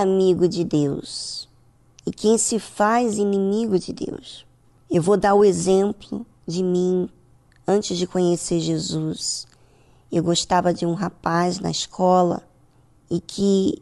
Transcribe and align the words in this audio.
amigo 0.00 0.48
de 0.48 0.64
Deus 0.64 1.48
e 2.06 2.10
quem 2.10 2.38
se 2.38 2.58
faz 2.58 3.18
inimigo 3.18 3.78
de 3.78 3.92
Deus. 3.92 4.46
Eu 4.90 5.02
vou 5.02 5.16
dar 5.16 5.34
o 5.34 5.44
exemplo 5.44 6.26
de 6.46 6.62
mim 6.62 7.08
antes 7.66 7.96
de 7.96 8.06
conhecer 8.06 8.58
Jesus. 8.60 9.46
Eu 10.10 10.22
gostava 10.22 10.74
de 10.74 10.84
um 10.84 10.94
rapaz 10.94 11.60
na 11.60 11.70
escola 11.70 12.42
e 13.08 13.20
que 13.20 13.80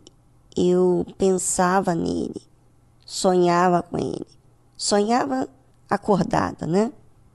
eu 0.57 1.07
pensava 1.17 1.95
nele, 1.95 2.43
sonhava 3.07 3.83
com 3.83 3.97
ele. 3.97 4.27
Sonhava 4.77 5.49
acordada, 5.89 6.67
né? 6.67 6.93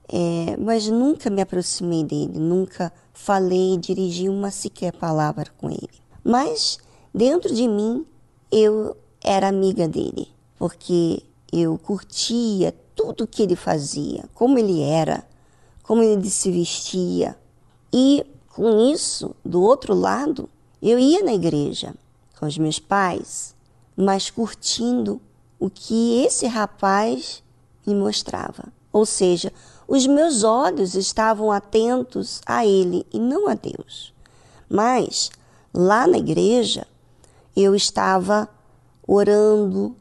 É, 0.08 0.56
mas 0.58 0.88
nunca 0.88 1.30
me 1.30 1.42
aproximei 1.42 2.04
dele, 2.04 2.38
nunca 2.38 2.94
falei, 3.14 3.78
dirigi 3.78 4.30
uma 4.30 4.52
sequer 4.52 4.94
palavra 4.94 5.48
com 5.58 5.70
ele. 5.70 5.90
Mas 6.24 6.78
dentro 7.14 7.54
de 7.54 7.68
mim 7.68 8.06
eu 8.54 8.96
era 9.20 9.48
amiga 9.48 9.88
dele, 9.88 10.28
porque 10.60 11.24
eu 11.52 11.76
curtia 11.80 12.74
tudo 12.96 13.26
que 13.26 13.42
ele 13.42 13.56
fazia, 13.56 14.26
como 14.36 14.60
ele 14.60 14.80
era, 14.80 15.26
como 15.82 16.04
ele 16.04 16.30
se 16.30 16.52
vestia. 16.52 17.36
E 17.92 18.24
com 18.50 18.92
isso, 18.92 19.36
do 19.44 19.60
outro 19.60 19.96
lado, 19.96 20.48
eu 20.80 21.00
ia 21.00 21.24
na 21.24 21.34
igreja 21.34 21.96
com 22.40 22.46
os 22.46 22.56
meus 22.60 22.78
pais, 22.78 23.56
mas 23.98 24.30
curtindo 24.30 25.20
o 25.60 25.68
que 25.68 26.24
esse 26.24 26.46
rapaz 26.46 27.42
me 27.88 27.96
mostrava. 27.96 28.66
Ou 28.92 29.04
seja, 29.04 29.52
os 29.88 30.06
meus 30.06 30.44
olhos 30.44 30.94
estavam 30.94 31.52
atentos 31.52 32.40
a 32.46 32.64
ele 32.64 33.04
e 33.12 33.18
não 33.18 33.48
a 33.48 33.56
Deus. 33.56 34.14
Mas 34.70 35.32
lá 35.74 36.06
na 36.06 36.20
igreja 36.20 36.86
eu 37.56 37.76
estava 37.76 38.50
orando, 39.08 39.96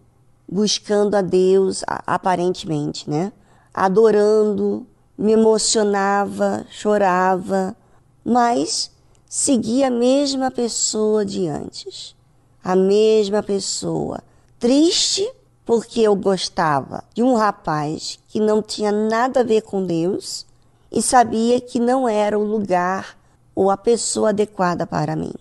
buscando 0.49 1.15
a 1.15 1.23
Deus, 1.23 1.83
aparentemente, 1.87 3.09
né? 3.09 3.33
Adorando, 3.73 4.87
me 5.17 5.33
emocionava, 5.33 6.65
chorava, 6.71 7.77
mas 8.25 8.91
seguia 9.29 9.89
a 9.89 9.91
mesma 9.91 10.51
pessoa 10.51 11.25
de 11.25 11.49
antes. 11.49 12.15
A 12.63 12.77
mesma 12.77 13.43
pessoa, 13.43 14.21
triste 14.59 15.29
porque 15.65 16.01
eu 16.01 16.15
gostava 16.15 17.05
de 17.15 17.23
um 17.23 17.35
rapaz 17.35 18.19
que 18.29 18.41
não 18.41 18.63
tinha 18.63 18.93
nada 18.93 19.41
a 19.41 19.45
ver 19.45 19.63
com 19.63 19.85
Deus 19.85 20.47
e 20.91 21.01
sabia 21.01 21.61
que 21.61 21.81
não 21.81 22.09
era 22.09 22.39
o 22.39 22.45
lugar 22.45 23.17
ou 23.55 23.71
a 23.71 23.77
pessoa 23.77 24.31
adequada 24.31 24.87
para 24.87 25.17
mim. 25.17 25.33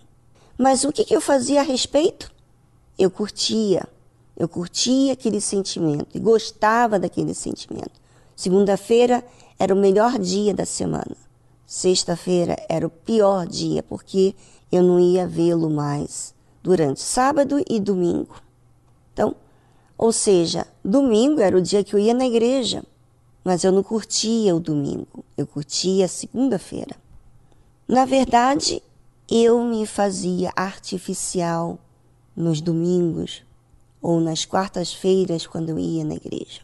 Mas 0.58 0.84
o 0.84 0.92
que, 0.92 1.04
que 1.04 1.14
eu 1.14 1.20
fazia 1.20 1.60
a 1.60 1.64
respeito? 1.64 2.32
Eu 2.98 3.10
curtia, 3.10 3.88
eu 4.36 4.48
curtia 4.48 5.12
aquele 5.12 5.40
sentimento 5.40 6.08
e 6.14 6.20
gostava 6.20 6.98
daquele 6.98 7.34
sentimento. 7.34 8.00
Segunda-feira 8.36 9.24
era 9.58 9.74
o 9.74 9.76
melhor 9.76 10.18
dia 10.18 10.52
da 10.52 10.64
semana. 10.64 11.16
Sexta-feira 11.66 12.56
era 12.68 12.86
o 12.86 12.90
pior 12.90 13.46
dia 13.46 13.82
porque 13.82 14.34
eu 14.70 14.82
não 14.82 14.98
ia 14.98 15.26
vê-lo 15.26 15.70
mais 15.70 16.34
durante 16.62 17.00
sábado 17.00 17.62
e 17.68 17.80
domingo. 17.80 18.36
Então, 19.12 19.34
ou 19.96 20.12
seja, 20.12 20.66
domingo 20.84 21.40
era 21.40 21.56
o 21.56 21.62
dia 21.62 21.84
que 21.84 21.94
eu 21.94 21.98
ia 21.98 22.14
na 22.14 22.26
igreja, 22.26 22.82
mas 23.44 23.64
eu 23.64 23.72
não 23.72 23.82
curtia 23.82 24.54
o 24.54 24.60
domingo, 24.60 25.24
eu 25.36 25.46
curtia 25.46 26.04
a 26.04 26.08
segunda-feira. 26.08 26.96
Na 27.86 28.04
verdade, 28.04 28.82
eu 29.30 29.62
me 29.64 29.86
fazia 29.86 30.52
artificial 30.54 31.78
nos 32.34 32.60
domingos 32.60 33.42
ou 34.00 34.20
nas 34.20 34.44
quartas-feiras 34.44 35.46
quando 35.46 35.70
eu 35.70 35.78
ia 35.78 36.04
na 36.04 36.14
igreja. 36.14 36.60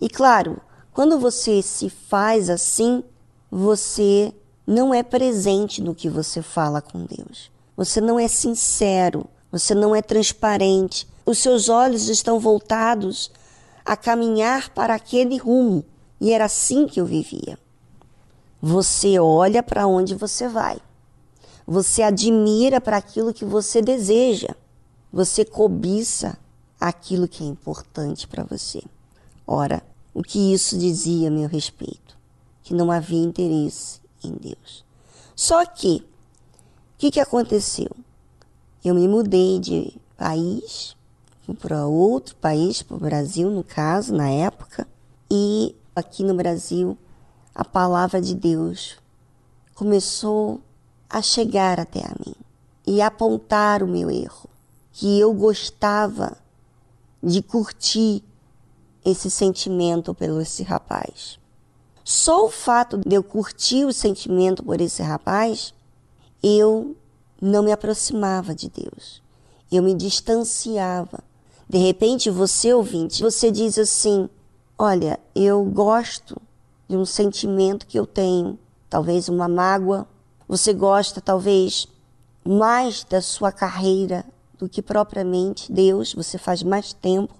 E 0.00 0.08
claro, 0.08 0.60
quando 0.92 1.18
você 1.18 1.62
se 1.62 1.90
faz 1.90 2.48
assim, 2.48 3.04
você 3.50 4.32
não 4.66 4.92
é 4.92 5.02
presente 5.02 5.82
no 5.82 5.94
que 5.94 6.08
você 6.08 6.42
fala 6.42 6.80
com 6.80 7.04
Deus. 7.04 7.50
Você 7.76 8.00
não 8.00 8.18
é 8.18 8.26
sincero, 8.26 9.26
você 9.52 9.74
não 9.74 9.94
é 9.94 10.02
transparente, 10.02 11.06
os 11.24 11.38
seus 11.38 11.68
olhos 11.68 12.08
estão 12.08 12.40
voltados 12.40 13.30
a 13.84 13.96
caminhar 13.96 14.70
para 14.70 14.94
aquele 14.94 15.36
rumo. 15.36 15.84
E 16.20 16.32
era 16.32 16.46
assim 16.46 16.86
que 16.86 17.00
eu 17.00 17.04
vivia. 17.04 17.58
Você 18.60 19.18
olha 19.18 19.62
para 19.62 19.86
onde 19.86 20.14
você 20.14 20.48
vai. 20.48 20.78
Você 21.66 22.02
admira 22.02 22.80
para 22.80 22.96
aquilo 22.96 23.34
que 23.34 23.44
você 23.44 23.82
deseja. 23.82 24.54
Você 25.12 25.44
cobiça 25.44 26.38
aquilo 26.80 27.26
que 27.26 27.42
é 27.42 27.46
importante 27.46 28.28
para 28.28 28.44
você. 28.44 28.82
Ora, 29.46 29.82
o 30.14 30.22
que 30.22 30.52
isso 30.52 30.78
dizia 30.78 31.28
a 31.28 31.30
meu 31.30 31.48
respeito? 31.48 32.16
Que 32.62 32.72
não 32.72 32.92
havia 32.92 33.22
interesse 33.22 34.00
em 34.22 34.32
Deus. 34.32 34.84
Só 35.34 35.64
que, 35.66 35.96
o 35.96 36.98
que, 36.98 37.10
que 37.10 37.20
aconteceu? 37.20 37.90
Eu 38.84 38.94
me 38.94 39.08
mudei 39.08 39.58
de 39.58 39.96
país, 40.16 40.96
para 41.54 41.86
outro 41.86 42.34
país, 42.36 42.82
para 42.82 42.96
o 42.96 43.00
Brasil, 43.00 43.50
no 43.50 43.62
caso, 43.62 44.14
na 44.14 44.28
época. 44.28 44.86
E 45.30 45.74
aqui 45.94 46.22
no 46.24 46.34
Brasil, 46.34 46.96
a 47.54 47.64
palavra 47.64 48.20
de 48.20 48.34
Deus 48.34 48.96
começou 49.74 50.60
a 51.08 51.22
chegar 51.22 51.78
até 51.80 52.00
a 52.00 52.14
mim 52.24 52.34
e 52.86 53.00
apontar 53.00 53.82
o 53.82 53.88
meu 53.88 54.10
erro, 54.10 54.48
que 54.92 55.18
eu 55.18 55.32
gostava 55.32 56.36
de 57.22 57.42
curtir 57.42 58.22
esse 59.04 59.30
sentimento 59.30 60.14
pelo 60.14 60.40
esse 60.40 60.62
rapaz. 60.62 61.38
Só 62.04 62.46
o 62.46 62.50
fato 62.50 62.98
de 62.98 63.14
eu 63.14 63.22
curtir 63.22 63.84
o 63.84 63.92
sentimento 63.92 64.62
por 64.62 64.80
esse 64.80 65.02
rapaz, 65.02 65.74
eu 66.42 66.96
não 67.40 67.62
me 67.62 67.72
aproximava 67.72 68.54
de 68.54 68.68
Deus. 68.68 69.22
Eu 69.70 69.82
me 69.82 69.94
distanciava 69.94 71.22
de 71.68 71.78
repente, 71.78 72.30
você 72.30 72.72
ouvinte, 72.72 73.22
você 73.22 73.50
diz 73.50 73.76
assim: 73.76 74.28
Olha, 74.78 75.18
eu 75.34 75.64
gosto 75.64 76.40
de 76.88 76.96
um 76.96 77.04
sentimento 77.04 77.86
que 77.86 77.98
eu 77.98 78.06
tenho, 78.06 78.56
talvez 78.88 79.28
uma 79.28 79.48
mágoa. 79.48 80.06
Você 80.48 80.72
gosta, 80.72 81.20
talvez, 81.20 81.88
mais 82.44 83.04
da 83.04 83.20
sua 83.20 83.50
carreira 83.50 84.24
do 84.58 84.68
que 84.68 84.80
propriamente 84.80 85.72
Deus. 85.72 86.14
Você 86.14 86.38
faz 86.38 86.62
mais 86.62 86.92
tempo 86.92 87.34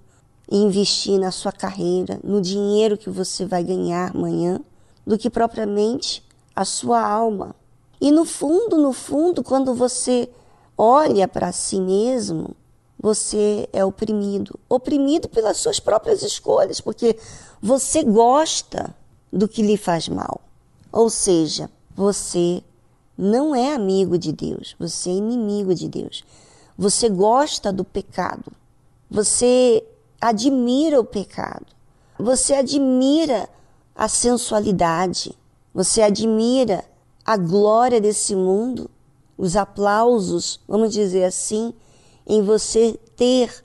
em 0.49 0.63
investir 0.63 1.19
na 1.19 1.31
sua 1.31 1.51
carreira, 1.51 2.19
no 2.23 2.41
dinheiro 2.41 2.97
que 2.97 3.09
você 3.09 3.45
vai 3.45 3.63
ganhar 3.63 4.11
amanhã, 4.15 4.59
do 5.05 5.17
que 5.17 5.29
propriamente 5.29 6.23
a 6.55 6.65
sua 6.65 7.01
alma. 7.01 7.55
E 7.99 8.11
no 8.11 8.25
fundo, 8.25 8.77
no 8.77 8.93
fundo, 8.93 9.43
quando 9.43 9.73
você 9.73 10.29
olha 10.77 11.27
para 11.27 11.51
si 11.51 11.79
mesmo, 11.79 12.55
você 12.99 13.67
é 13.73 13.83
oprimido. 13.83 14.59
Oprimido 14.69 15.29
pelas 15.29 15.57
suas 15.57 15.79
próprias 15.79 16.21
escolhas, 16.21 16.81
porque 16.81 17.17
você 17.61 18.03
gosta 18.03 18.95
do 19.31 19.47
que 19.47 19.61
lhe 19.61 19.77
faz 19.77 20.07
mal. 20.07 20.41
Ou 20.91 21.09
seja, 21.09 21.69
você 21.95 22.63
não 23.17 23.55
é 23.55 23.73
amigo 23.73 24.17
de 24.17 24.31
Deus, 24.31 24.75
você 24.79 25.09
é 25.09 25.13
inimigo 25.13 25.73
de 25.73 25.87
Deus. 25.87 26.23
Você 26.77 27.09
gosta 27.09 27.73
do 27.73 27.83
pecado. 27.83 28.51
Você 29.09 29.83
admira 30.21 30.99
o 30.99 31.05
pecado. 31.05 31.65
Você 32.19 32.53
admira 32.53 33.49
a 33.95 34.07
sensualidade. 34.07 35.35
Você 35.73 36.01
admira 36.01 36.85
a 37.25 37.35
glória 37.35 37.99
desse 37.99 38.35
mundo, 38.35 38.89
os 39.37 39.55
aplausos, 39.55 40.59
vamos 40.67 40.93
dizer 40.93 41.23
assim, 41.23 41.73
em 42.25 42.41
você 42.43 42.99
ter 43.15 43.63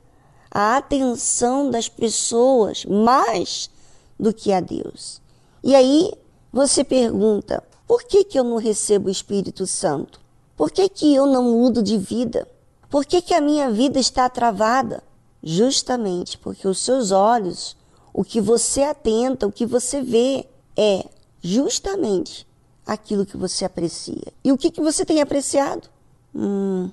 a 0.50 0.76
atenção 0.76 1.70
das 1.70 1.88
pessoas 1.88 2.84
mais 2.84 3.70
do 4.19 4.32
que 4.32 4.52
a 4.52 4.60
Deus. 4.60 5.20
E 5.62 5.75
aí 5.75 6.12
você 6.52 6.82
pergunta: 6.82 7.62
por 7.93 8.05
que, 8.05 8.25
que 8.25 8.39
eu 8.39 8.44
não 8.44 8.56
recebo 8.56 9.09
o 9.09 9.11
Espírito 9.11 9.67
Santo? 9.67 10.19
Por 10.56 10.71
que, 10.71 10.89
que 10.89 11.15
eu 11.15 11.27
não 11.27 11.53
mudo 11.53 11.83
de 11.83 11.99
vida? 11.99 12.49
Por 12.89 13.05
que, 13.05 13.21
que 13.21 13.35
a 13.35 13.41
minha 13.41 13.71
vida 13.71 14.00
está 14.00 14.31
travada? 14.31 15.05
Justamente 15.43 16.39
porque 16.39 16.67
os 16.67 16.79
seus 16.79 17.11
olhos, 17.11 17.77
o 18.11 18.25
que 18.25 18.41
você 18.41 18.83
atenta, 18.83 19.47
o 19.47 19.53
que 19.53 19.67
você 19.67 20.00
vê, 20.00 20.49
é 20.75 21.05
justamente 21.43 22.47
aquilo 22.87 23.27
que 23.27 23.37
você 23.37 23.67
aprecia. 23.67 24.33
E 24.43 24.50
o 24.50 24.56
que, 24.56 24.71
que 24.71 24.81
você 24.81 25.05
tem 25.05 25.21
apreciado? 25.21 25.87
Hum, 26.35 26.91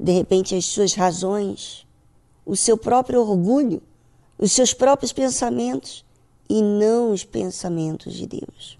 de 0.00 0.10
repente 0.10 0.56
as 0.56 0.64
suas 0.64 0.94
razões, 0.94 1.86
o 2.44 2.56
seu 2.56 2.76
próprio 2.76 3.20
orgulho, 3.20 3.80
os 4.36 4.50
seus 4.50 4.74
próprios 4.74 5.12
pensamentos 5.12 6.04
e 6.48 6.60
não 6.60 7.12
os 7.12 7.22
pensamentos 7.22 8.14
de 8.14 8.26
Deus. 8.26 8.76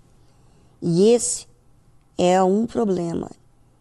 E 0.82 1.10
esse 1.10 1.48
é 2.22 2.42
um 2.42 2.66
problema 2.66 3.30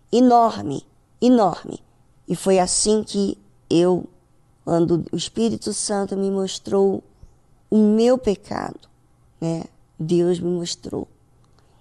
enorme, 0.09 0.85
enorme. 1.21 1.83
E 2.25 2.37
foi 2.37 2.57
assim 2.57 3.03
que 3.03 3.37
eu 3.69 4.07
quando 4.63 5.03
o 5.11 5.17
Espírito 5.17 5.73
Santo 5.73 6.15
me 6.15 6.31
mostrou 6.31 7.03
o 7.69 7.77
meu 7.77 8.17
pecado, 8.17 8.79
né? 9.41 9.65
Deus 9.99 10.39
me 10.39 10.49
mostrou. 10.49 11.05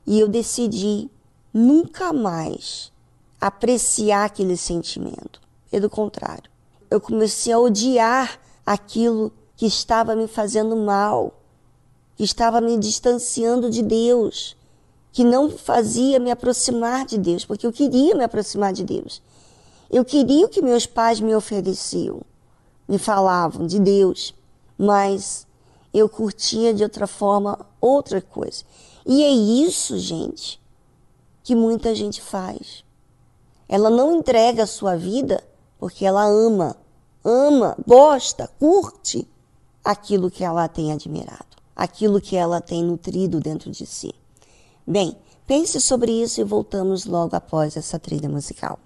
E 0.05 0.19
eu 0.19 0.27
decidi 0.27 1.09
nunca 1.55 2.13
mais 2.13 2.91
apreciar 3.41 4.25
aquele 4.25 4.57
sentimento. 4.57 5.41
Pelo 5.71 5.89
contrário, 5.89 6.51
eu 6.91 7.01
comecei 7.01 7.53
a 7.53 7.59
odiar 7.59 8.41
aquilo 8.67 9.33
que 9.55 9.67
estava 9.67 10.17
me 10.17 10.27
fazendo 10.27 10.75
mal, 10.75 11.41
que 12.17 12.25
estava 12.25 12.61
me 12.61 12.77
distanciando 12.77 13.71
de 13.71 13.83
Deus, 13.83 14.57
que 15.19 15.25
não 15.25 15.51
fazia 15.51 16.21
me 16.21 16.31
aproximar 16.31 17.05
de 17.05 17.19
Deus, 17.19 17.45
porque 17.45 17.67
eu 17.67 17.73
queria 17.73 18.15
me 18.15 18.23
aproximar 18.23 18.73
de 18.73 18.85
Deus. 18.85 19.21
Eu 19.91 20.05
queria 20.05 20.47
o 20.47 20.49
que 20.49 20.63
meus 20.63 20.87
pais 20.87 21.19
me 21.19 21.35
ofereciam, 21.35 22.21
me 22.87 22.99
falavam 22.99 23.67
de 23.67 23.81
Deus, 23.81 24.33
mas 24.79 25.45
eu 25.93 26.09
curtia 26.09 26.73
de 26.73 26.85
outra 26.85 27.09
forma 27.09 27.67
outra 27.81 28.23
coisa. 28.23 28.63
E 29.05 29.25
é 29.25 29.29
isso, 29.29 29.99
gente, 29.99 30.63
que 31.43 31.53
muita 31.53 31.97
gente 31.97 32.23
faz. 32.23 32.85
Ela 33.69 33.91
não 33.91 34.19
entrega 34.19 34.63
a 34.63 34.69
sua 34.69 34.95
vida 34.95 35.43
porque 35.81 36.05
ela 36.05 36.25
ama, 36.27 36.77
ama, 37.25 37.77
gosta, 37.85 38.49
curte 38.57 39.29
aquilo 39.85 40.31
que 40.31 40.45
ela 40.45 40.69
tem 40.69 40.93
admirado, 40.93 41.57
aquilo 41.75 42.21
que 42.21 42.37
ela 42.37 42.61
tem 42.61 42.85
nutrido 42.85 43.41
dentro 43.41 43.73
de 43.73 43.85
si. 43.85 44.15
Bem, 44.91 45.15
pense 45.47 45.83
sobre 45.83 46.11
isso 46.11 46.41
e 46.41 46.45
voltamos 46.45 47.05
logo 47.05 47.37
após 47.37 47.77
essa 47.77 47.99
trilha 47.99 48.27
musical. 48.27 48.79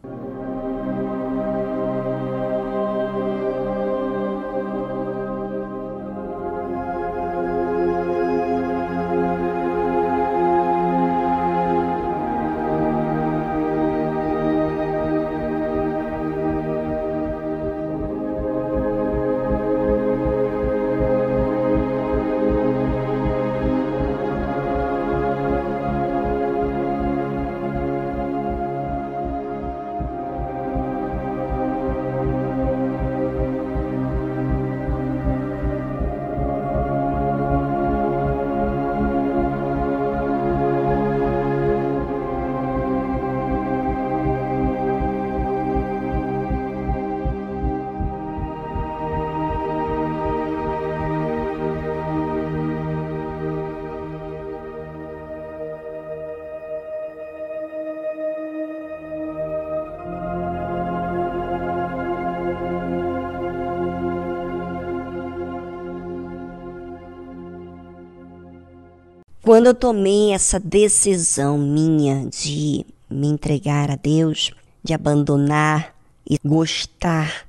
Quando 69.43 69.67
eu 69.67 69.75
tomei 69.75 70.31
essa 70.31 70.61
decisão 70.61 71.59
minha 71.59 72.27
de 72.27 72.87
me 73.11 73.27
entregar 73.27 73.91
a 73.91 73.97
Deus, 73.97 74.53
de 74.85 74.94
abandonar 74.94 75.97
e 76.25 76.39
gostar 76.44 77.49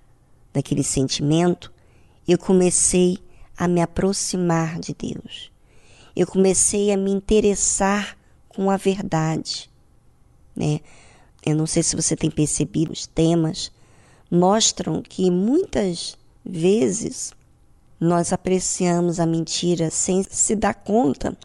daquele 0.51 0.84
sentimento, 0.84 1.72
eu 2.28 2.40
comecei 2.40 3.19
a 3.56 3.68
me 3.68 3.80
aproximar 3.80 4.80
de 4.80 4.95
Deus. 4.95 5.51
Eu 6.16 6.25
comecei 6.25 6.92
a 6.92 6.98
me 6.98 7.12
interessar 7.12 8.18
com 8.50 8.72
a 8.72 8.78
verdade, 8.78 9.69
né? 10.56 10.80
Eu 11.46 11.56
não 11.56 11.68
sei 11.68 11.84
se 11.84 11.96
você 11.96 12.16
tem 12.16 12.31
percebido 12.31 12.92
os 12.92 13.06
temas 13.06 13.72
mostram 14.31 15.00
que 15.00 15.30
muitas 15.30 16.18
vezes 16.44 17.34
nós 18.00 18.34
apreciamos 18.34 19.19
a 19.19 19.28
mentira 19.28 19.92
sem 19.92 20.24
se 20.24 20.56
dar 20.56 20.74
conta 20.74 21.38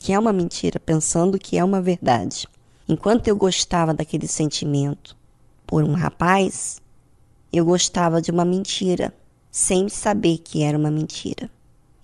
que 0.00 0.12
é 0.12 0.18
uma 0.18 0.32
mentira, 0.32 0.80
pensando 0.80 1.38
que 1.38 1.56
é 1.58 1.64
uma 1.64 1.80
verdade. 1.80 2.46
Enquanto 2.88 3.28
eu 3.28 3.36
gostava 3.36 3.92
daquele 3.92 4.26
sentimento 4.26 5.16
por 5.66 5.84
um 5.84 5.92
rapaz, 5.92 6.80
eu 7.52 7.64
gostava 7.64 8.22
de 8.22 8.30
uma 8.30 8.44
mentira, 8.44 9.12
sem 9.50 9.88
saber 9.88 10.38
que 10.38 10.62
era 10.62 10.78
uma 10.78 10.90
mentira. 10.90 11.50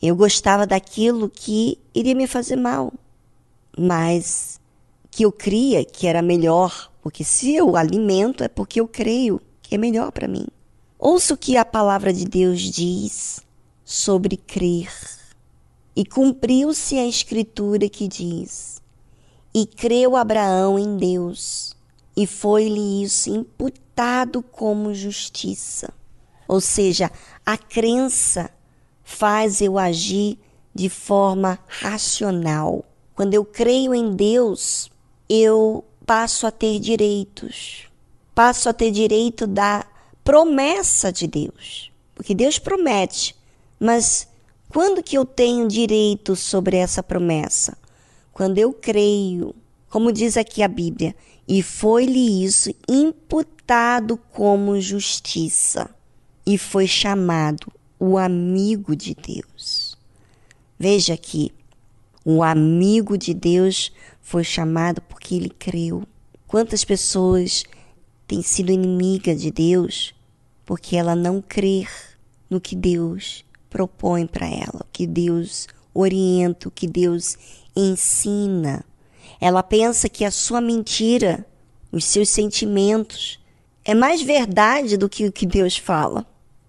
Eu 0.03 0.15
gostava 0.15 0.67
daquilo 0.67 1.31
que 1.31 1.79
iria 1.95 2.15
me 2.15 2.27
fazer 2.27 2.57
mal, 2.57 2.93
mas 3.79 4.61
que 5.11 5.25
eu 5.25 5.33
cria 5.33 5.85
que 5.85 6.07
era 6.07 6.21
melhor, 6.21 6.91
porque 7.03 7.25
se 7.25 7.55
eu 7.55 7.77
alimento 7.77 8.45
é 8.45 8.49
porque 8.49 8.81
eu 8.81 8.89
creio 8.89 9.41
que 9.63 9.75
é 9.77 9.79
melhor 9.79 10.13
para 10.13 10.29
mim. 10.29 10.47
Ouça 10.99 11.35
o 11.35 11.37
que 11.37 11.57
a 11.57 11.65
palavra 11.65 12.13
de 12.13 12.25
Deus 12.25 12.61
diz 12.61 13.41
sobre 13.85 14.37
crer. 14.37 14.91
E 15.97 16.05
cumpriu-se 16.05 16.99
a 16.99 17.07
escritura 17.07 17.89
que 17.89 18.09
diz: 18.09 18.83
E 19.55 19.67
creu 19.67 20.17
Abraão 20.17 20.79
em 20.79 20.97
Deus, 20.97 21.77
e 22.17 22.27
foi-lhe 22.27 23.03
isso 23.03 23.31
imputado 23.31 24.43
como 24.43 24.95
justiça. 24.95 25.93
Ou 26.49 26.61
seja, 26.61 27.11
a 27.45 27.57
crença 27.57 28.51
faz 29.03 29.61
eu 29.61 29.79
agir 29.79 30.39
de 30.75 30.89
forma 30.89 31.59
racional. 31.67 32.85
Quando 33.15 33.35
eu 33.35 33.45
creio 33.45 33.95
em 33.95 34.15
Deus, 34.15 34.91
eu 35.29 35.85
passo 36.05 36.47
a 36.47 36.51
ter 36.51 36.79
direitos. 36.81 37.89
Passo 38.35 38.69
a 38.69 38.73
ter 38.73 38.91
direito 38.91 39.47
da 39.47 39.87
promessa 40.25 41.13
de 41.13 41.27
Deus. 41.27 41.93
Porque 42.15 42.35
Deus 42.35 42.59
promete, 42.59 43.37
mas 43.79 44.29
quando 44.75 45.05
que 45.05 45.17
eu 45.17 45.25
tenho 45.25 45.69
direito 45.69 46.35
sobre 46.35 46.77
essa 46.77 47.01
promessa? 47.01 47.79
Quando 48.33 48.59
eu 48.59 48.73
creio, 48.73 49.55
como 49.89 50.11
diz 50.11 50.37
aqui 50.37 50.65
a 50.65 50.67
Bíblia, 50.69 51.15
e 51.47 51.63
foi-lhe 51.63 52.45
isso 52.45 52.75
imputado 52.89 54.17
como 54.33 54.81
justiça, 54.81 55.89
e 56.45 56.59
foi 56.59 56.89
chamado 56.89 57.73
o 58.01 58.19
amigo 58.19 58.97
de 58.97 59.15
Deus. 59.15 59.97
Veja 60.77 61.15
aqui, 61.15 61.53
o 62.25 62.43
amigo 62.43 63.17
de 63.17 63.33
Deus 63.33 63.93
foi 64.21 64.43
chamado 64.43 65.01
porque 65.03 65.37
ele 65.37 65.51
creu. 65.51 66.03
Quantas 66.49 66.85
pessoas 66.85 67.63
têm 68.27 68.43
sido 68.43 68.73
inimiga 68.73 69.37
de 69.37 69.53
Deus 69.53 70.13
porque 70.67 70.97
ela 70.97 71.15
não 71.15 71.41
crer 71.41 71.89
no 72.51 72.61
que 72.61 72.75
Deus 72.75 73.45
propõe 73.75 74.25
para 74.25 74.47
ela, 74.47 74.83
o 74.83 74.93
que 74.93 75.05
Deus 75.05 75.67
orienta, 75.93 76.69
o 76.69 76.71
que 76.71 76.87
Deus 76.87 77.37
ensina. 77.75 78.85
Ela 79.41 79.65
pensa 79.65 80.09
que 80.09 80.25
a 80.25 80.31
sua 80.31 80.61
mentira, 80.61 81.45
os 81.91 82.05
seus 82.05 82.29
sentimentos, 82.29 83.41
é 83.85 83.93
mais 83.93 84.23
verdade 84.23 84.97
do 84.97 85.09
que 85.09 85.27
o 85.27 85.33
que 85.33 85.45
Deus 85.45 85.77
fala. 85.77 86.25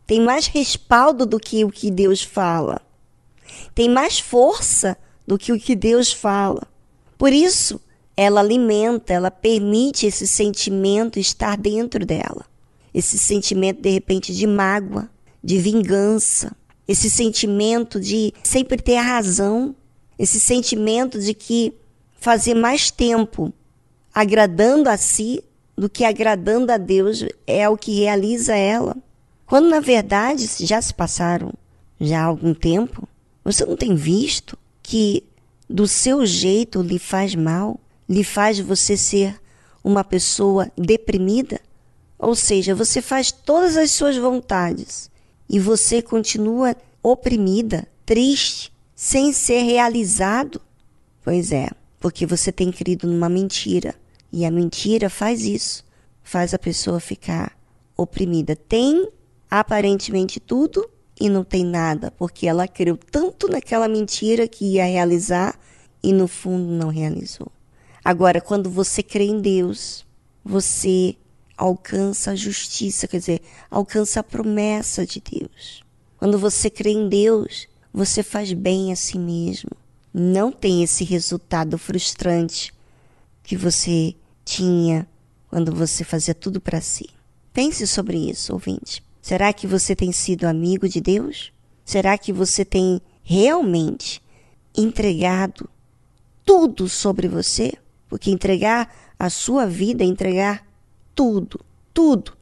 Tem 0.08 0.20
mais 0.20 0.48
respaldo 0.48 1.28
do 1.28 1.40
que 1.40 1.64
o 1.64 1.70
que 1.70 1.92
Deus 1.92 2.24
fala. 2.24 2.82
Tem 3.76 3.88
mais 3.88 4.18
força 4.18 4.98
do 5.28 5.38
que 5.38 5.52
o 5.52 5.60
que 5.60 5.76
Deus 5.76 6.12
fala. 6.12 6.64
Por 7.20 7.32
isso, 7.32 7.80
ela 8.18 8.40
alimenta, 8.40 9.14
ela 9.14 9.30
permite 9.30 10.08
esse 10.08 10.28
sentimento 10.28 11.20
estar 11.20 11.56
dentro 11.56 12.04
dela. 12.04 12.48
Esse 12.92 13.20
sentimento, 13.20 13.80
de 13.80 13.92
repente, 13.92 14.34
de 14.34 14.48
mágoa, 14.48 15.08
de 15.44 15.60
vingança, 15.60 16.56
esse 16.88 17.10
sentimento 17.10 18.00
de 18.00 18.34
sempre 18.44 18.78
ter 18.78 18.98
a 18.98 19.02
razão, 19.02 19.76
esse 20.18 20.40
sentimento 20.40 21.20
de 21.20 21.34
que 21.34 21.74
fazer 22.20 22.54
mais 22.54 22.90
tempo 22.90 23.54
agradando 24.14 24.90
a 24.90 24.98
si 24.98 25.44
do 25.78 25.90
que 25.90 26.06
agradando 26.06 26.72
a 26.72 26.78
Deus 26.78 27.26
é 27.46 27.68
o 27.68 27.78
que 27.78 28.00
realiza 28.00 28.56
ela. 28.56 28.96
Quando 29.46 29.70
na 29.70 29.80
verdade 29.80 30.50
já 30.62 30.82
se 30.82 30.94
passaram 30.94 31.54
já 32.00 32.24
algum 32.24 32.54
tempo, 32.54 33.08
você 33.44 33.66
não 33.66 33.76
tem 33.76 33.96
visto 33.96 34.58
que 34.82 35.24
do 35.70 35.88
seu 35.88 36.26
jeito 36.26 36.82
lhe 36.82 37.00
faz 37.00 37.36
mal, 37.36 37.80
lhe 38.08 38.24
faz 38.24 38.60
você 38.60 38.96
ser 38.96 39.40
uma 39.84 40.04
pessoa 40.04 40.72
deprimida? 40.78 41.60
Ou 42.18 42.36
seja, 42.36 42.74
você 42.74 43.02
faz 43.02 43.32
todas 43.32 43.76
as 43.76 43.92
suas 43.92 44.16
vontades 44.18 45.12
e 45.50 45.60
você 45.60 46.02
continua 46.02 46.76
oprimida, 47.02 47.88
triste, 48.06 48.72
sem 48.96 49.32
ser 49.32 49.62
realizado? 49.64 50.62
Pois 51.24 51.52
é, 51.52 51.70
porque 52.00 52.26
você 52.26 52.52
tem 52.52 52.72
crido 52.72 53.08
numa 53.08 53.30
mentira. 53.30 53.96
E 54.32 54.46
a 54.46 54.52
mentira 54.52 55.10
faz 55.10 55.46
isso, 55.46 55.86
faz 56.24 56.54
a 56.54 56.60
pessoa 56.60 57.00
ficar 57.00 57.58
oprimida. 57.96 58.56
Tem 58.56 59.10
aparentemente 59.50 60.40
tudo 60.40 60.90
e 61.20 61.30
não 61.30 61.44
tem 61.44 61.66
nada, 61.66 62.12
porque 62.12 62.48
ela 62.48 62.68
creu 62.68 62.98
tanto 62.98 63.48
naquela 63.48 63.88
mentira 63.88 64.48
que 64.48 64.74
ia 64.74 64.86
realizar 64.86 65.58
e 66.04 66.12
no 66.12 66.28
fundo 66.28 66.72
não 66.72 66.90
realizou. 66.90 67.48
Agora, 68.04 68.42
quando 68.42 68.70
você 68.70 69.02
crê 69.02 69.26
em 69.26 69.40
Deus, 69.40 70.06
você 70.44 71.16
alcança 71.58 72.32
a 72.32 72.36
justiça, 72.36 73.08
quer 73.08 73.20
dizer, 73.20 73.42
alcança 73.70 74.20
a 74.20 74.24
promessa 74.24 75.06
de 75.06 75.22
Deus. 75.22 75.84
Quando 76.18 76.38
você 76.38 76.70
crê 76.70 76.92
em 76.92 77.08
Deus, 77.08 77.68
você 77.94 78.24
faz 78.24 78.52
bem 78.54 78.92
a 78.92 78.96
si 78.96 79.18
mesmo. 79.18 79.72
Não 80.14 80.52
tem 80.52 80.84
esse 80.84 81.04
resultado 81.04 81.78
frustrante 81.78 82.74
que 83.44 83.56
você 83.56 84.16
tinha 84.44 85.08
quando 85.50 85.74
você 85.74 86.04
fazia 86.04 86.34
tudo 86.34 86.60
para 86.60 86.82
si. 86.82 87.10
Pense 87.54 87.86
sobre 87.88 88.18
isso, 88.30 88.54
ouvinte. 88.54 89.04
Será 89.22 89.52
que 89.54 89.66
você 89.66 89.96
tem 89.96 90.12
sido 90.12 90.46
amigo 90.46 90.88
de 90.88 91.02
Deus? 91.02 91.52
Será 91.84 92.18
que 92.18 92.34
você 92.34 92.66
tem 92.66 93.02
realmente 93.24 94.22
entregado 94.76 95.70
tudo 96.46 96.90
sobre 96.90 97.28
você? 97.28 97.74
Porque 98.10 98.30
entregar 98.30 98.94
a 99.18 99.30
sua 99.30 99.66
vida 99.66 100.04
entregar 100.04 100.65
tudo, 101.16 101.60
tudo. 101.94 102.34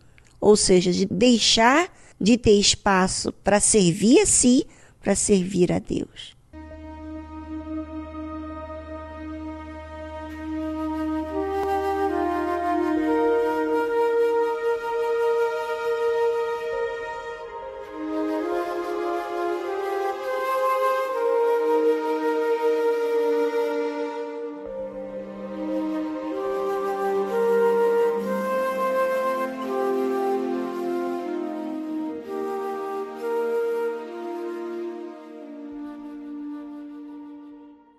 Ou 0.42 0.58
seja, 0.58 0.92
de 0.92 1.06
deixar 1.06 1.90
de 2.20 2.38
ter 2.38 2.60
espaço 2.60 3.32
para 3.44 3.60
servir 3.60 4.20
a 4.20 4.26
si, 4.26 4.66
para 5.02 5.16
servir 5.16 5.72
a 5.72 5.80
Deus. 5.80 6.33